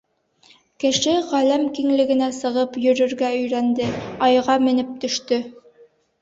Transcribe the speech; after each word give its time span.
Кеше 0.83 1.11
ғаләм 1.33 1.65
киңлегенә 1.79 2.29
сығып 2.37 2.79
йөрөргә 2.85 3.29
өйрәнде, 3.41 3.91
Айға 4.29 4.57
менеп 4.65 4.91
төштө. 5.05 5.41